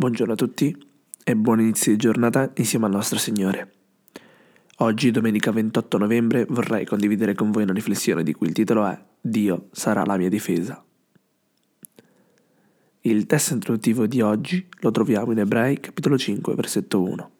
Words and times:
Buongiorno 0.00 0.32
a 0.32 0.36
tutti 0.36 0.74
e 1.22 1.36
buon 1.36 1.60
inizio 1.60 1.92
di 1.92 1.98
giornata 1.98 2.50
insieme 2.54 2.86
al 2.86 2.92
nostro 2.92 3.18
Signore. 3.18 3.72
Oggi, 4.76 5.10
domenica 5.10 5.50
28 5.52 5.98
novembre, 5.98 6.46
vorrei 6.48 6.86
condividere 6.86 7.34
con 7.34 7.50
voi 7.50 7.64
una 7.64 7.74
riflessione 7.74 8.22
di 8.22 8.32
cui 8.32 8.46
il 8.46 8.54
titolo 8.54 8.86
è 8.86 8.98
Dio 9.20 9.68
sarà 9.72 10.02
la 10.06 10.16
mia 10.16 10.30
difesa. 10.30 10.82
Il 13.02 13.26
testo 13.26 13.52
introduttivo 13.52 14.06
di 14.06 14.22
oggi 14.22 14.66
lo 14.78 14.90
troviamo 14.90 15.32
in 15.32 15.40
Ebrei 15.40 15.78
capitolo 15.80 16.16
5 16.16 16.54
versetto 16.54 17.02
1. 17.02 17.30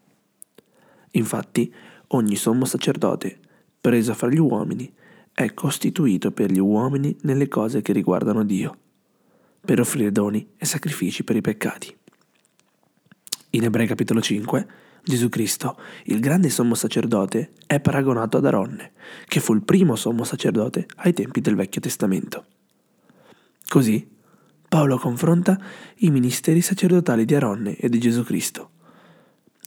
Infatti, 1.13 1.73
ogni 2.09 2.37
sommo 2.37 2.67
sacerdote, 2.67 3.39
preso 3.81 4.13
fra 4.13 4.29
gli 4.29 4.39
uomini, 4.39 4.93
è 5.33 5.55
costituito 5.55 6.31
per 6.31 6.53
gli 6.53 6.61
uomini 6.61 7.17
nelle 7.23 7.49
cose 7.49 7.81
che 7.81 7.95
riguardano 7.95 8.45
Dio, 8.45 8.77
per 9.63 9.81
offrire 9.81 10.13
doni 10.13 10.47
e 10.59 10.67
sacrifici 10.67 11.25
per 11.25 11.37
i 11.37 11.41
peccati. 11.41 11.97
In 13.53 13.65
Ebrei 13.65 13.89
capitolo 13.89 14.21
5, 14.21 14.67
Gesù 15.03 15.29
Cristo, 15.29 15.77
il 16.05 16.21
grande 16.21 16.51
sommo 16.51 16.77
sacerdote, 16.77 17.51
è 17.67 17.81
paragonato 17.81 18.37
ad 18.37 18.47
Aronne, 18.47 18.93
che 19.27 19.41
fu 19.41 19.55
il 19.55 19.63
primo 19.63 19.97
sommo 19.97 20.23
sacerdote 20.23 20.87
ai 20.97 21.13
tempi 21.13 21.41
del 21.41 21.57
Vecchio 21.57 21.81
Testamento. 21.81 22.45
Così, 23.67 24.09
Paolo 24.69 24.99
confronta 24.99 25.59
i 25.97 26.11
ministeri 26.11 26.61
sacerdotali 26.61 27.25
di 27.25 27.35
Aronne 27.35 27.75
e 27.77 27.89
di 27.89 27.99
Gesù 27.99 28.23
Cristo 28.23 28.71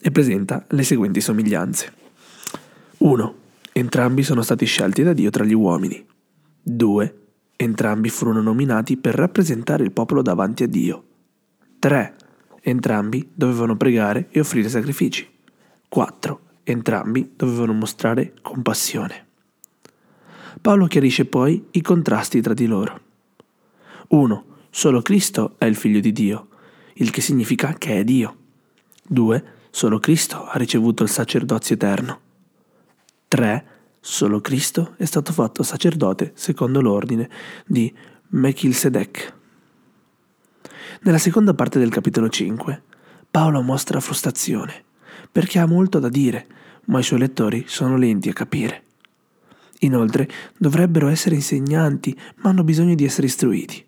e 0.00 0.10
presenta 0.10 0.64
le 0.70 0.82
seguenti 0.82 1.20
somiglianze. 1.20 1.92
1. 2.98 3.34
Entrambi 3.72 4.22
sono 4.22 4.40
stati 4.40 4.64
scelti 4.64 5.02
da 5.02 5.12
Dio 5.12 5.28
tra 5.28 5.44
gli 5.44 5.52
uomini. 5.52 6.02
2. 6.62 7.18
Entrambi 7.56 8.08
furono 8.08 8.40
nominati 8.40 8.96
per 8.96 9.14
rappresentare 9.14 9.84
il 9.84 9.92
popolo 9.92 10.22
davanti 10.22 10.62
a 10.62 10.68
Dio. 10.68 11.04
3 11.78 12.16
Entrambi 12.66 13.28
dovevano 13.34 13.76
pregare 13.76 14.28
e 14.30 14.40
offrire 14.40 14.70
sacrifici. 14.70 15.28
4. 15.86 16.40
Entrambi 16.62 17.32
dovevano 17.36 17.74
mostrare 17.74 18.32
compassione. 18.40 19.26
Paolo 20.62 20.86
chiarisce 20.86 21.26
poi 21.26 21.62
i 21.72 21.82
contrasti 21.82 22.40
tra 22.40 22.54
di 22.54 22.64
loro. 22.64 23.00
1. 24.08 24.44
Solo 24.70 25.02
Cristo 25.02 25.56
è 25.58 25.66
il 25.66 25.76
figlio 25.76 26.00
di 26.00 26.10
Dio, 26.10 26.48
il 26.94 27.10
che 27.10 27.20
significa 27.20 27.74
che 27.74 27.98
è 27.98 28.04
Dio. 28.04 28.36
2. 29.08 29.44
Solo 29.68 29.98
Cristo 29.98 30.46
ha 30.46 30.56
ricevuto 30.56 31.02
il 31.02 31.10
sacerdozio 31.10 31.74
eterno. 31.74 32.20
3. 33.28 33.66
Solo 34.00 34.40
Cristo 34.40 34.94
è 34.96 35.04
stato 35.04 35.34
fatto 35.34 35.62
sacerdote 35.62 36.32
secondo 36.34 36.80
l'ordine 36.80 37.28
di 37.66 37.94
Melchizedek. 38.28 39.42
Nella 41.04 41.18
seconda 41.18 41.52
parte 41.52 41.78
del 41.78 41.90
capitolo 41.90 42.30
5, 42.30 42.82
Paolo 43.30 43.60
mostra 43.60 44.00
frustrazione, 44.00 44.84
perché 45.30 45.58
ha 45.58 45.66
molto 45.66 45.98
da 45.98 46.08
dire, 46.08 46.46
ma 46.86 46.98
i 46.98 47.02
suoi 47.02 47.18
lettori 47.18 47.64
sono 47.66 47.98
lenti 47.98 48.30
a 48.30 48.32
capire. 48.32 48.84
Inoltre, 49.80 50.26
dovrebbero 50.56 51.08
essere 51.08 51.34
insegnanti, 51.34 52.18
ma 52.36 52.48
hanno 52.48 52.64
bisogno 52.64 52.94
di 52.94 53.04
essere 53.04 53.26
istruiti. 53.26 53.84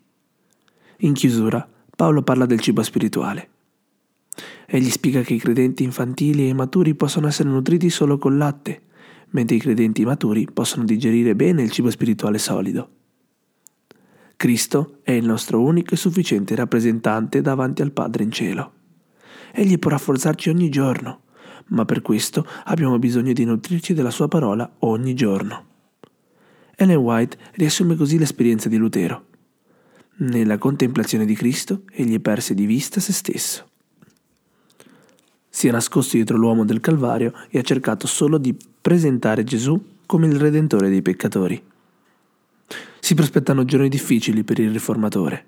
In 0.97 1.13
chiusura, 1.13 1.67
Paolo 1.95 2.21
parla 2.21 2.45
del 2.45 2.59
cibo 2.59 2.83
spirituale. 2.83 3.49
Egli 4.67 4.91
spiega 4.91 5.21
che 5.21 5.33
i 5.33 5.39
credenti 5.39 5.81
infantili 5.81 6.43
e 6.43 6.49
immaturi 6.49 6.93
possono 6.93 7.25
essere 7.25 7.49
nutriti 7.49 7.89
solo 7.89 8.19
col 8.19 8.37
latte, 8.37 8.81
mentre 9.29 9.55
i 9.55 9.59
credenti 9.59 10.05
maturi 10.05 10.47
possono 10.53 10.85
digerire 10.85 11.35
bene 11.35 11.63
il 11.63 11.71
cibo 11.71 11.89
spirituale 11.89 12.37
solido. 12.37 12.89
Cristo 14.37 14.99
è 15.01 15.13
il 15.13 15.25
nostro 15.25 15.59
unico 15.59 15.95
e 15.95 15.97
sufficiente 15.97 16.53
rappresentante 16.53 17.41
davanti 17.41 17.81
al 17.81 17.91
Padre 17.91 18.23
in 18.23 18.31
cielo. 18.31 18.71
Egli 19.51 19.79
può 19.79 19.89
rafforzarci 19.89 20.49
ogni 20.49 20.69
giorno, 20.69 21.21
ma 21.69 21.85
per 21.85 22.03
questo 22.03 22.45
abbiamo 22.65 22.99
bisogno 22.99 23.33
di 23.33 23.43
nutrirci 23.45 23.95
della 23.95 24.11
sua 24.11 24.27
parola 24.27 24.75
ogni 24.81 25.15
giorno. 25.15 25.65
Ellen 26.75 26.97
White 26.97 27.35
riassume 27.53 27.95
così 27.95 28.19
l'esperienza 28.19 28.69
di 28.69 28.77
Lutero. 28.77 29.25
Nella 30.17 30.59
contemplazione 30.59 31.25
di 31.25 31.33
Cristo 31.33 31.81
egli 31.91 32.19
perse 32.19 32.53
di 32.53 32.67
vista 32.67 32.99
se 32.99 33.13
stesso. 33.13 33.67
Si 35.49 35.67
è 35.67 35.71
nascosto 35.71 36.15
dietro 36.15 36.37
l'uomo 36.37 36.63
del 36.63 36.79
Calvario 36.79 37.33
e 37.49 37.57
ha 37.57 37.63
cercato 37.63 38.05
solo 38.05 38.37
di 38.37 38.55
presentare 38.79 39.43
Gesù 39.43 39.83
come 40.05 40.27
il 40.27 40.39
Redentore 40.39 40.89
dei 40.89 41.01
peccatori. 41.01 41.59
Si 43.07 43.15
prospettano 43.15 43.63
giorni 43.63 43.87
difficili 43.87 44.43
per 44.43 44.59
il 44.59 44.69
riformatore. 44.69 45.45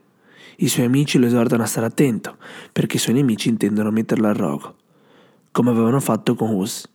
I 0.60 0.70
suoi 0.70 0.86
amici 0.86 1.18
lo 1.18 1.26
esortano 1.26 1.62
a 1.62 1.66
stare 1.66 1.88
attento, 1.88 2.38
perché 2.72 2.96
i 2.96 3.00
suoi 3.00 3.16
nemici 3.16 3.50
intendono 3.50 3.92
metterlo 3.92 4.30
al 4.30 4.34
rogo, 4.34 4.78
come 5.52 5.72
avevano 5.72 6.00
fatto 6.00 6.36
con 6.36 6.54
Hus. 6.54 6.90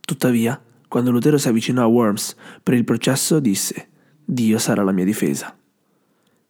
Tuttavia, 0.00 0.62
quando 0.88 1.10
Lutero 1.10 1.38
si 1.38 1.48
avvicinò 1.48 1.80
a 1.80 1.86
Worms 1.86 2.36
per 2.62 2.74
il 2.74 2.84
processo, 2.84 3.40
disse: 3.40 3.88
Dio 4.22 4.58
sarà 4.58 4.82
la 4.82 4.92
mia 4.92 5.06
difesa. 5.06 5.56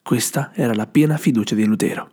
Questa 0.03 0.50
era 0.53 0.75
la 0.75 0.88
piena 0.88 1.17
fiducia 1.17 1.55
di 1.55 1.65
Lutero. 1.65 2.11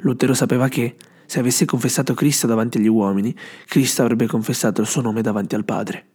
Lutero 0.00 0.34
sapeva 0.34 0.68
che, 0.68 0.96
se 1.24 1.38
avesse 1.38 1.64
confessato 1.64 2.12
Cristo 2.12 2.46
davanti 2.46 2.76
agli 2.76 2.88
uomini, 2.88 3.34
Cristo 3.64 4.02
avrebbe 4.02 4.26
confessato 4.26 4.82
il 4.82 4.86
suo 4.86 5.00
nome 5.00 5.22
davanti 5.22 5.54
al 5.54 5.64
Padre. 5.64 6.08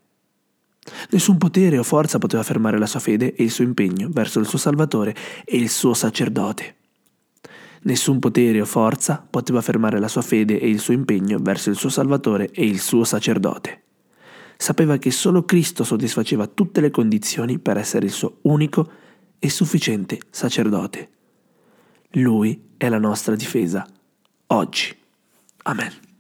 Nessun 1.12 1.38
potere 1.38 1.78
o 1.78 1.84
forza 1.84 2.18
poteva 2.18 2.44
fermare 2.44 2.78
la 2.78 2.86
sua 2.86 3.00
fede 3.00 3.36
e 3.36 3.44
il 3.44 3.52
suo 3.52 3.64
impegno 3.64 4.10
verso 4.12 4.40
il 4.40 4.46
suo 4.46 4.58
Salvatore 4.58 5.16
e 5.46 5.58
il 5.58 5.70
suo 5.70 5.94
sacerdote. 5.94 6.76
Nessun 7.84 8.20
potere 8.20 8.62
o 8.62 8.66
forza 8.66 9.26
poteva 9.30 9.62
fermare 9.62 10.00
la 10.00 10.08
sua 10.08 10.22
fede 10.22 10.60
e 10.60 10.70
il 10.70 10.80
suo 10.80 10.94
impegno 10.94 11.38
verso 11.42 11.70
il 11.70 11.76
suo 11.76 11.90
Salvatore 11.90 12.50
e 12.52 12.66
il 12.66 12.80
suo 12.80 13.04
sacerdote. 13.04 13.82
Sapeva 14.56 14.98
che 14.98 15.12
solo 15.12 15.44
Cristo 15.44 15.84
soddisfaceva 15.84 16.48
tutte 16.48 16.80
le 16.80 16.92
condizioni 16.92 17.60
per 17.60 17.78
essere 17.78 18.06
il 18.06 18.12
suo 18.12 18.38
unico 18.44 18.90
e 19.40 19.50
sufficiente 19.50 20.20
sacerdote. 20.30 21.10
Lui 22.12 22.70
è 22.78 22.88
la 22.88 23.00
nostra 23.00 23.36
difesa 23.36 23.86
oggi. 24.48 24.96
Amen. 25.64 26.13